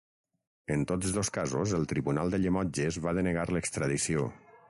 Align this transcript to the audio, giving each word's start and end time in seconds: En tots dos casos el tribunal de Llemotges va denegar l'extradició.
En 0.75 0.85
tots 0.91 1.11
dos 1.17 1.29
casos 1.35 1.75
el 1.81 1.85
tribunal 1.91 2.33
de 2.35 2.41
Llemotges 2.45 2.99
va 3.05 3.15
denegar 3.19 3.47
l'extradició. 3.57 4.27